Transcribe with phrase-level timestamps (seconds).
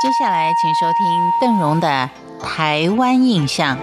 [0.00, 2.08] 接下来，请收听邓荣的
[2.40, 3.76] 《台湾印象》。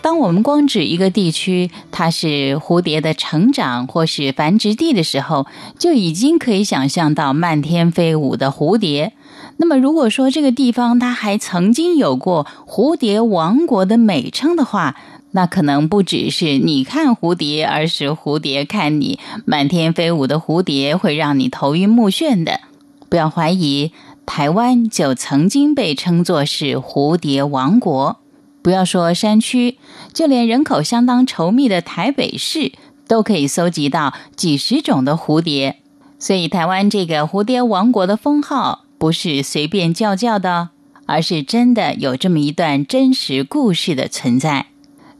[0.00, 9.12] 当我们光指一个地区，它是蝴蝶的成长或是繁殖地的时候，就已经可以想象到漫天飞舞的蝴蝶。
[9.60, 14.94] 那么，如果说这个地方它还曾经有过“蝴蝶王国”的美称的话，
[15.32, 19.18] 那可能不只是你看蝴蝶，而是蝴蝶看你。
[19.44, 22.60] 满天飞舞的蝴蝶会让你头晕目眩的。
[23.08, 23.90] 不要怀疑，
[24.24, 28.18] 台湾就曾经被称作是蝴蝶王国。
[28.62, 29.76] 不要说山区，
[30.12, 32.72] 就连人口相当稠密的台北市，
[33.08, 35.78] 都可以搜集到几十种的蝴蝶。
[36.20, 40.70] 所以，台湾这个蝴蝶王国的封号不是随便叫叫的，
[41.06, 44.66] 而是真的有这么一段真实故事的存在。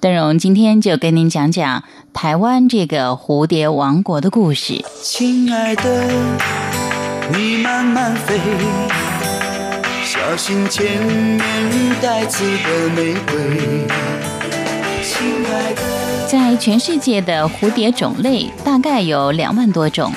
[0.00, 1.82] 邓荣今天就跟您讲讲
[2.12, 4.84] 台湾这个蝴蝶王国的故事。
[5.02, 6.08] 亲爱的，
[7.32, 8.38] 你慢慢飞，
[10.04, 11.40] 小心前面
[12.00, 13.86] 带刺的玫瑰。
[15.02, 20.12] 亲爱的，在全世界的蝴蝶种类大概有两万多种，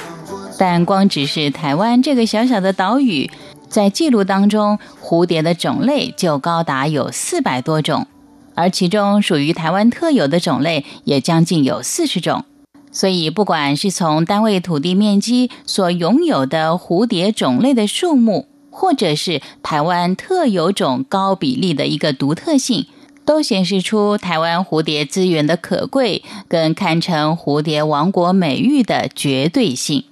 [0.60, 3.30] 但光只是台湾这个小小的岛屿，
[3.70, 8.08] 在记录当中，蝴蝶的种类就高达有四百多种。
[8.56, 12.44] 而其中属于台湾特有的种类也将近有四十种，
[12.92, 22.88] 所以不管是从单位土地面积所拥有的蝴蝶种类的数目，或者是台湾特有种高比例的一个独特性，
[23.24, 30.06] 都显示出台湾蝴蝶资源的可贵，跟堪称蝴蝶王国美誉的绝对性。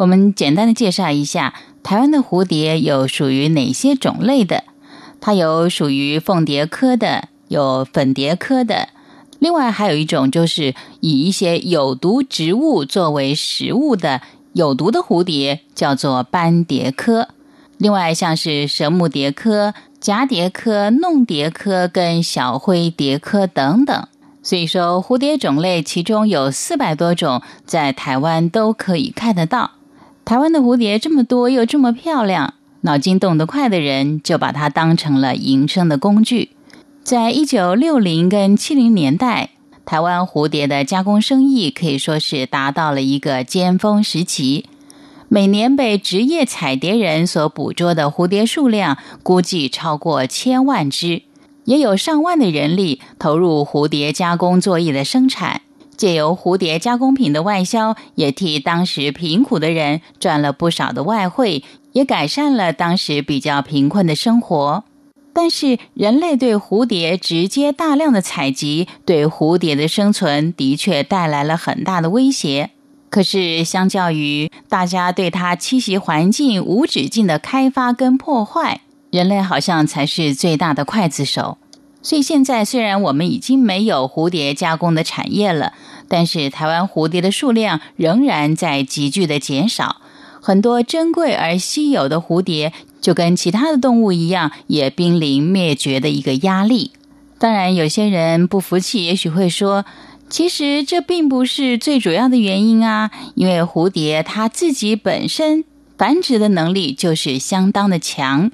[0.00, 4.64] 我们简单的介绍一下台湾的蝴蝶有属于哪些种类的，
[5.20, 7.28] 它有属于凤蝶科的。
[7.48, 8.88] 有粉蝶科的，
[9.40, 17.28] 另外还有一种就是以一些有毒植物作为食物的有毒的蝴蝶，叫做斑蝶科。
[17.76, 24.06] 另外像是蛇目蝶科、蛱蝶科、弄蝶科跟小灰蝶科等等。
[24.44, 29.72] 所以说，蝴蝶种类其中有四百多种，在台湾都可以看得到。
[30.30, 36.50] 台湾的蝴蝶这么多又这么漂亮，脑筋动得快的人就把它当成了营生的工具。
[37.02, 39.50] 在一九六零跟七零年代，
[39.84, 44.66] 台湾蝴蝶的加工生意可以说是达到了一个尖峰时期。
[45.26, 51.22] 每年被职业采蝶人所捕捉的蝴蝶数量，估计超过千万只，
[51.64, 55.62] 也有上万的人力投入蝴蝶加工作业的生产。
[56.00, 61.62] 借由蝴蝶加工品的外销，也替当时贫苦的人赚了不少的外汇，
[61.92, 64.84] 也改善了当时比较贫困的生活。
[65.34, 72.70] 但是，人类对蝴蝶直接大量的采集，对蝴蝶的生存的确带来了很大的威胁。
[73.10, 78.80] 可是，相较于大家对它栖息环境无止境的开发跟破坏，
[79.10, 81.58] 人类好像才是最大的刽子手。
[82.02, 85.74] 所以，现在虽然我们已经没有蝴蝶加工的产业了，
[86.08, 90.00] 但是台湾蝴蝶的数量仍然在急剧的减少。
[90.40, 92.72] 很多珍贵而稀有的蝴蝶，
[93.02, 96.92] 就跟其他的动物一样，也濒临灭绝的一个压力。
[97.38, 99.84] 当然，有些人不服气，也许会说，
[100.30, 105.64] 其实这并不是最主要的原因啊，因为蝴蝶它自己本身
[105.98, 108.50] 繁殖的能力就是相当的强，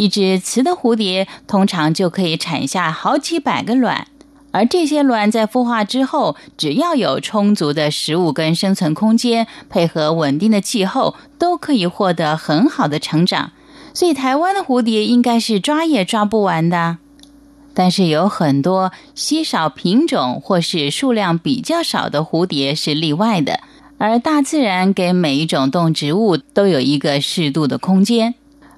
[0.00, 4.06] 一只雌的蝴蝶通常就可以产下好几百个卵。
[4.50, 13.52] 而这些卵在孵化之后，只要有充足的食物跟生存空间，配合稳定的气候，都可以获得很好的成长。
[13.92, 16.96] 所以，台湾的蝴蝶应该是抓也抓不完的。
[17.74, 23.60] 但是，有很多稀少品种或是数量比较少的蝴蝶是例外的。
[23.98, 28.34] 而大自然给每一种动植物都有一个适度的空间，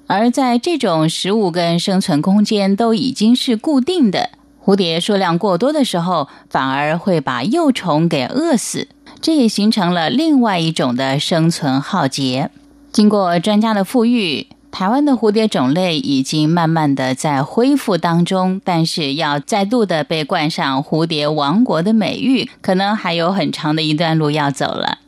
[0.07, 4.29] 而在这种食物跟生存空间都已经是固定的。
[4.63, 8.87] 蝴蝶数量过多的时候，反而会把幼虫给饿死，
[9.19, 12.49] 这也形成了另外一种的生存浩劫。
[12.91, 24.99] 经过专家的富裕，台湾的蝴蝶种类已经慢慢的在恢复当中，但是要再度的被冠上蝴蝶王国的美誉，可能还有很长的一段路要走了。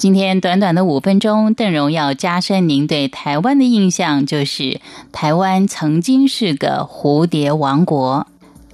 [0.00, 4.80] 今天短短的五分钟，邓荣要加深您对台湾的印象，就是
[5.12, 8.26] 台湾曾经是个蝴蝶王国。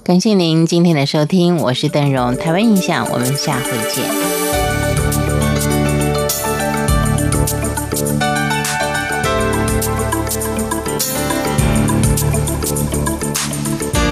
[0.05, 4.66] 感谢您今天的收听，我是邓荣，台湾印象，我们下回见。